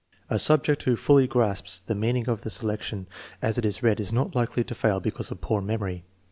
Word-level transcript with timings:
A 0.31 0.39
subject 0.39 0.81
who 0.81 0.95
fully 0.95 1.27
grasps 1.27 1.79
the 1.79 1.93
meaning 1.93 2.27
of 2.27 2.41
the 2.41 2.49
selection 2.49 3.05
as 3.39 3.59
it 3.59 3.65
is 3.65 3.83
read 3.83 3.99
is 3.99 4.11
not 4.11 4.33
likely 4.33 4.63
to 4.63 4.73
fail 4.73 4.99
because 4.99 5.29
of 5.29 5.41
poor 5.41 5.61
memory. 5.61 6.03